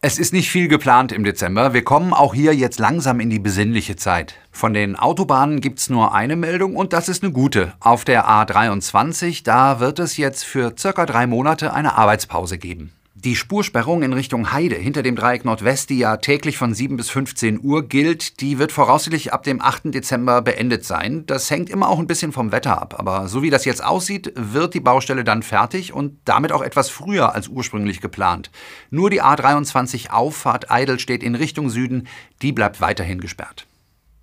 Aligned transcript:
Es 0.00 0.20
ist 0.20 0.32
nicht 0.32 0.48
viel 0.48 0.68
geplant 0.68 1.10
im 1.10 1.24
Dezember. 1.24 1.74
Wir 1.74 1.82
kommen 1.82 2.12
auch 2.12 2.32
hier 2.32 2.54
jetzt 2.54 2.78
langsam 2.78 3.18
in 3.18 3.30
die 3.30 3.40
besinnliche 3.40 3.96
Zeit. 3.96 4.36
Von 4.52 4.72
den 4.72 4.94
Autobahnen 4.94 5.60
gibt's 5.60 5.90
nur 5.90 6.14
eine 6.14 6.36
Meldung 6.36 6.76
und 6.76 6.92
das 6.92 7.08
ist 7.08 7.24
eine 7.24 7.32
gute. 7.32 7.72
Auf 7.80 8.04
der 8.04 8.28
A23, 8.28 9.42
da 9.42 9.80
wird 9.80 9.98
es 9.98 10.16
jetzt 10.16 10.44
für 10.44 10.72
circa 10.78 11.04
drei 11.04 11.26
Monate 11.26 11.72
eine 11.72 11.98
Arbeitspause 11.98 12.58
geben. 12.58 12.92
Die 13.24 13.34
Spursperrung 13.34 14.04
in 14.04 14.12
Richtung 14.12 14.52
Heide 14.52 14.76
hinter 14.76 15.02
dem 15.02 15.16
Dreieck 15.16 15.44
Nordwest, 15.44 15.90
die 15.90 15.98
ja 15.98 16.18
täglich 16.18 16.56
von 16.56 16.72
7 16.72 16.96
bis 16.96 17.10
15 17.10 17.58
Uhr 17.60 17.82
gilt, 17.82 18.40
die 18.40 18.60
wird 18.60 18.70
voraussichtlich 18.70 19.32
ab 19.32 19.42
dem 19.42 19.60
8. 19.60 19.92
Dezember 19.92 20.40
beendet 20.40 20.84
sein. 20.84 21.26
Das 21.26 21.50
hängt 21.50 21.68
immer 21.68 21.88
auch 21.88 21.98
ein 21.98 22.06
bisschen 22.06 22.30
vom 22.30 22.52
Wetter 22.52 22.80
ab. 22.80 22.94
Aber 22.96 23.26
so 23.26 23.42
wie 23.42 23.50
das 23.50 23.64
jetzt 23.64 23.82
aussieht, 23.82 24.32
wird 24.36 24.72
die 24.74 24.78
Baustelle 24.78 25.24
dann 25.24 25.42
fertig 25.42 25.92
und 25.92 26.16
damit 26.26 26.52
auch 26.52 26.62
etwas 26.62 26.90
früher 26.90 27.34
als 27.34 27.48
ursprünglich 27.48 28.00
geplant. 28.00 28.52
Nur 28.90 29.10
die 29.10 29.20
A23 29.20 30.10
Auffahrt 30.10 30.70
Eidelstedt 30.70 31.24
in 31.24 31.34
Richtung 31.34 31.70
Süden, 31.70 32.06
die 32.40 32.52
bleibt 32.52 32.80
weiterhin 32.80 33.20
gesperrt. 33.20 33.66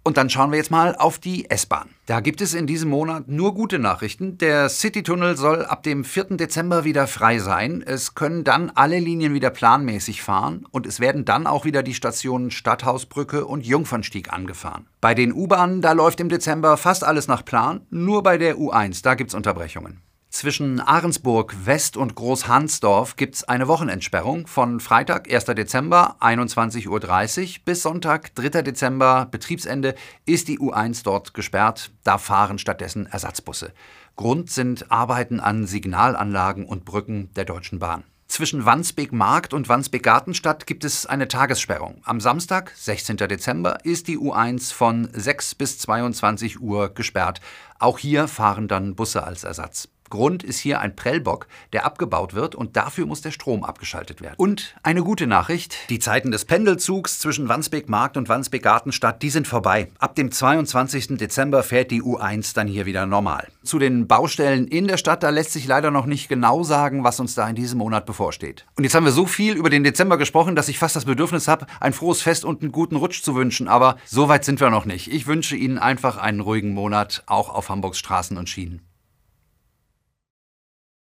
Und 0.08 0.18
dann 0.18 0.30
schauen 0.30 0.52
wir 0.52 0.58
jetzt 0.58 0.70
mal 0.70 0.96
auf 0.96 1.18
die 1.18 1.50
S-Bahn. 1.50 1.90
Da 2.06 2.20
gibt 2.20 2.40
es 2.40 2.54
in 2.54 2.68
diesem 2.68 2.92
Monat 2.92 3.28
nur 3.28 3.56
gute 3.56 3.80
Nachrichten. 3.80 4.38
Der 4.38 4.70
Citytunnel 4.70 5.36
soll 5.36 5.66
ab 5.66 5.82
dem 5.82 6.04
4. 6.04 6.38
Dezember 6.38 6.84
wieder 6.84 7.08
frei 7.08 7.40
sein. 7.40 7.84
Es 7.84 8.14
können 8.14 8.44
dann 8.44 8.70
alle 8.76 9.00
Linien 9.00 9.34
wieder 9.34 9.50
planmäßig 9.50 10.22
fahren 10.22 10.68
und 10.70 10.86
es 10.86 11.00
werden 11.00 11.26
dann 11.26 11.48
auch 11.48 11.66
wieder 11.66 11.82
die 11.82 11.96
Stationen 11.96 12.52
Stadthausbrücke 12.52 13.48
und 13.48 13.66
Jungfernstieg 13.66 14.32
angefahren. 14.32 14.86
Bei 15.02 15.16
den 15.16 15.34
U-Bahnen, 15.34 15.82
da 15.82 15.94
läuft 15.94 16.20
im 16.20 16.30
Dezember 16.30 16.78
fast 16.78 17.04
alles 17.04 17.28
nach 17.28 17.44
Plan. 17.44 17.82
Nur 17.90 18.22
bei 18.22 18.38
der 18.38 18.58
U1, 18.58 19.02
da 19.02 19.16
gibt 19.16 19.32
es 19.32 19.34
Unterbrechungen. 19.34 20.04
Zwischen 20.36 20.82
Ahrensburg 20.82 21.56
West 21.66 21.96
und 21.96 22.16
Großhansdorf 22.16 23.16
gibt 23.16 23.36
es 23.36 23.46
eine 23.46 23.70
Wochenendsperrung 23.70 24.48
von 24.48 24.82
Freitag, 24.82 25.32
1. 25.34 25.46
Dezember, 25.46 26.18
21.30 26.20 26.90
Uhr 26.90 27.64
bis 27.64 27.82
Sonntag, 27.82 28.36
3. 28.36 28.62
Dezember, 28.62 29.30
Betriebsende, 29.32 29.96
ist 30.26 30.50
die 30.50 30.60
U1 30.60 31.06
dort 31.06 31.34
gesperrt. 31.34 31.92
Da 32.04 32.18
fahren 32.18 32.60
stattdessen 32.60 33.06
Ersatzbusse. 33.06 33.72
Grund 34.18 34.52
sind 34.52 34.92
Arbeiten 34.92 35.40
an 35.40 35.68
Signalanlagen 35.68 36.66
und 36.66 36.84
Brücken 36.84 37.30
der 37.38 37.46
Deutschen 37.46 37.80
Bahn. 37.80 38.04
Zwischen 38.28 38.66
Wandsbek-Markt 38.66 39.54
und 39.54 39.70
Wandsbek-Gartenstadt 39.70 40.68
gibt 40.68 40.84
es 40.84 41.06
eine 41.06 41.30
Tagessperrung. 41.30 42.02
Am 42.04 42.20
Samstag, 42.20 42.74
16. 42.76 43.16
Dezember, 43.16 43.86
ist 43.86 44.10
die 44.10 44.18
U1 44.18 44.74
von 44.74 45.08
6 45.14 45.56
bis 45.56 45.80
22 45.80 46.60
Uhr 46.60 46.94
gesperrt. 46.94 47.40
Auch 47.80 48.00
hier 48.00 48.28
fahren 48.28 48.68
dann 48.68 48.96
Busse 48.96 49.24
als 49.24 49.46
Ersatz. 49.46 49.88
Grund 50.10 50.44
ist 50.44 50.60
hier 50.60 50.80
ein 50.80 50.96
Prellbock, 50.96 51.48
der 51.74 51.86
abgebaut 51.86 52.34
wird 52.34 52.56
und 52.56 52.76
dafür 52.78 53.06
muss 53.06 53.22
der 53.22 53.32
Strom 53.32 53.64
abgeschaltet 53.64 54.22
werden. 54.22 54.36
Und 54.38 54.76
eine 54.84 55.04
gute 55.04 55.28
Nachricht, 55.28 55.90
die 55.90 56.00
Zeiten 56.00 56.32
des 56.32 56.46
Pendelzugs 56.46 57.20
zwischen 57.20 57.50
Wandsbek 57.50 57.90
Markt 57.90 58.18
und 58.18 58.30
Wandsbek 58.30 58.64
Gartenstadt, 58.64 59.22
die 59.22 59.30
sind 59.30 59.48
vorbei. 59.48 59.90
Ab 60.00 60.16
dem 60.16 60.32
22. 60.32 61.18
Dezember 61.18 61.64
fährt 61.64 61.92
die 61.92 62.02
U1 62.02 62.54
dann 62.56 62.68
hier 62.68 62.86
wieder 62.86 63.06
normal. 63.06 63.48
Zu 63.64 63.80
den 63.80 64.08
Baustellen 64.08 64.68
in 64.68 64.88
der 64.88 64.98
Stadt, 64.98 65.24
da 65.24 65.30
lässt 65.30 65.52
sich 65.52 65.68
leider 65.68 65.92
noch 65.92 66.06
nicht 66.06 66.30
genau 66.30 66.64
sagen, 66.64 67.04
was 67.04 67.20
uns 67.20 67.36
da 67.36 67.48
in 67.50 67.56
diesem 67.56 67.80
Monat 67.80 68.06
bevorsteht. 68.06 68.66
Und 68.78 68.84
jetzt 68.84 68.96
haben 68.96 69.06
wir 69.06 69.12
so 69.12 69.26
viel 69.26 69.56
über 69.56 69.70
den 69.70 69.84
Dezember 69.84 70.18
gesprochen, 70.18 70.56
dass 70.56 70.70
ich 70.70 70.80
fast 70.80 70.96
das 70.96 71.06
Bedürfnis 71.06 71.48
habe, 71.48 71.66
ein 71.80 71.94
frohes 71.94 72.22
Fest 72.22 72.46
und 72.46 72.62
einen 72.62 72.72
guten 72.72 72.96
Rutsch 72.96 73.24
zu 73.24 73.36
wünschen, 73.36 73.68
aber 73.68 73.98
so 74.06 74.28
weit 74.30 74.46
sind 74.46 74.60
wir 74.60 74.70
noch 74.70 74.86
nicht. 74.86 75.12
Ich 75.12 75.28
wünsche 75.28 75.56
Ihnen 75.56 75.78
einfach 75.78 76.18
einen 76.18 76.40
ruhigen 76.40 76.74
Monat, 76.74 77.24
auch 77.26 77.50
auf 77.50 77.70
Hamburgs 77.70 78.00
Straßen 78.00 78.38
und 78.38 78.50
Schienen. 78.50 78.82